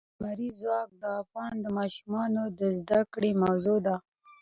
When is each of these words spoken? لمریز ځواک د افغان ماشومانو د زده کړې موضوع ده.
لمریز 0.21 0.55
ځواک 0.63 0.89
د 1.01 1.03
افغان 1.21 1.55
ماشومانو 1.77 2.43
د 2.59 2.61
زده 2.79 2.99
کړې 3.13 3.31
موضوع 3.43 3.77
ده. 3.87 3.95